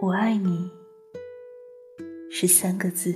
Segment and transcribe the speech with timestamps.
[0.00, 0.70] 我爱你
[2.30, 3.14] 是三个字，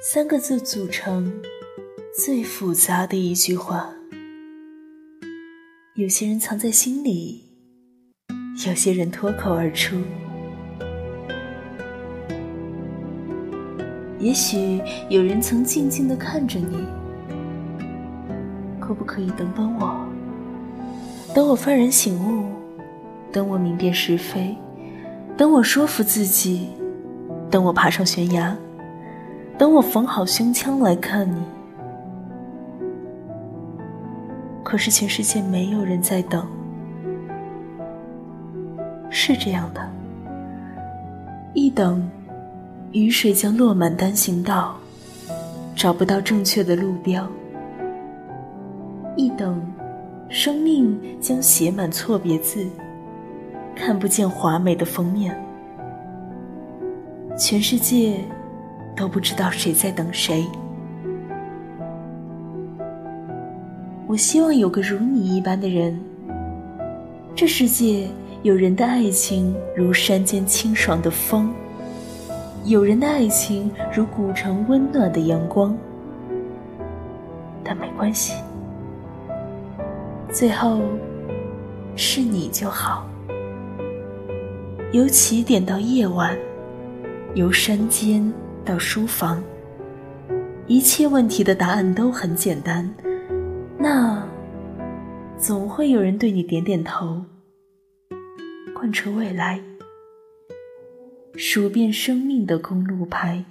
[0.00, 1.42] 三个字组成
[2.14, 3.94] 最复杂的一句话。
[5.96, 7.44] 有些人藏在心里，
[8.66, 9.96] 有些人脱口而出。
[14.18, 16.86] 也许有人曾静静的看着你，
[18.80, 20.06] 可不可以等等我？
[21.34, 22.57] 等我幡然醒悟，
[23.32, 24.56] 等我明辨是非，
[25.36, 26.68] 等我说服自己，
[27.50, 28.56] 等我爬上悬崖，
[29.56, 31.42] 等我缝好胸腔来看你。
[34.62, 36.46] 可是全世界没有人在等，
[39.10, 39.80] 是这样的，
[41.54, 42.08] 一等。
[42.92, 44.74] 雨水将落满单行道，
[45.76, 47.28] 找不到正确的路标。
[49.14, 49.60] 一等，
[50.30, 52.66] 生命将写满错别字，
[53.78, 55.34] 看不见华美的封面。
[57.38, 58.18] 全世界
[58.96, 60.44] 都不知道谁在等谁。
[64.08, 65.98] 我希望有个如你一般的人。
[67.36, 68.08] 这世界
[68.42, 71.54] 有人的爱情如山间清爽的风。
[72.64, 75.76] 有人的爱情如古城温暖的阳光，
[77.62, 78.34] 但没关系，
[80.32, 80.80] 最后
[81.94, 83.06] 是你就好。
[84.90, 86.34] 由起点到夜晚，
[87.34, 88.32] 由山间
[88.64, 89.44] 到书房，
[90.66, 92.90] 一切问题的答案都很简单。
[93.78, 94.26] 那
[95.36, 97.22] 总会有人对你点点头，
[98.74, 99.60] 贯彻未来。
[101.36, 103.44] 数遍生命的公路牌。